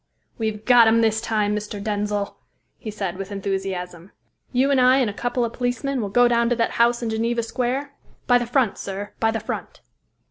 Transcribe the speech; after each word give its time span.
"We've 0.39 0.65
got 0.65 0.87
him 0.87 1.01
this 1.01 1.21
time, 1.21 1.55
Mr. 1.55 1.79
Denzil," 1.79 2.35
he 2.79 2.89
said, 2.89 3.17
with 3.17 3.31
enthusiasm. 3.31 4.11
"You 4.51 4.71
and 4.71 4.81
I 4.81 4.97
and 4.97 5.11
a 5.11 5.13
couple 5.13 5.45
of 5.45 5.53
policemen 5.53 6.01
will 6.01 6.09
go 6.09 6.27
down 6.27 6.49
to 6.49 6.55
that 6.55 6.71
house 6.81 7.03
in 7.03 7.11
Geneva 7.11 7.43
Square 7.43 7.93
by 8.25 8.39
the 8.39 8.47
front, 8.47 8.79
sir, 8.79 9.11
by 9.19 9.29
the 9.29 9.39
front." 9.39 9.79